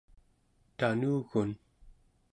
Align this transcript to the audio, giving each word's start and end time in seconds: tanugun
tanugun 0.77 1.51